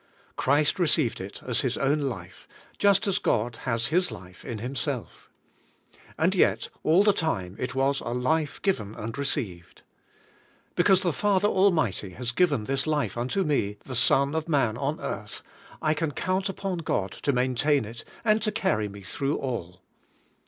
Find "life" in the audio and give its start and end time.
1.99-2.47, 4.09-4.43, 8.11-8.59, 12.87-13.15